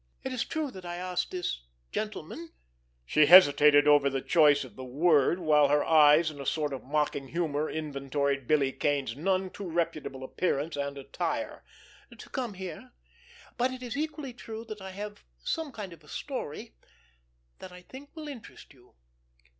[0.23, 5.67] "It is true that I asked this—gentleman"—she hesitated over the choice of the word, while
[5.67, 10.75] her eyes in a sort of mocking humor inventoried Billy Kane's none too reputable appearance
[10.75, 12.93] and attire—"to come here;
[13.57, 16.73] but it is equally true that I have 'some kind of a story'
[17.59, 18.95] that I think will interest you.